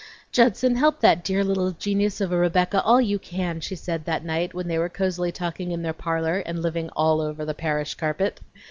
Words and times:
"Judson, 0.31 0.77
help 0.77 1.01
that 1.01 1.23
dear 1.23 1.43
little 1.43 1.73
genius 1.73 2.21
of 2.21 2.31
a 2.31 2.35
Rebecca 2.35 2.81
all 2.81 2.99
you 2.99 3.19
can!" 3.19 3.61
she 3.61 3.75
said 3.75 4.05
that 4.05 4.25
night, 4.25 4.51
when 4.51 4.67
they 4.67 4.79
were 4.79 4.89
cosily 4.89 5.31
talking 5.31 5.71
in 5.71 5.83
their 5.83 5.93
parlor 5.93 6.39
and 6.39 6.59
living 6.59 6.89
"all 6.95 7.21
over" 7.21 7.45
the 7.45 7.53
parish 7.53 7.93
carpet. 7.93 8.39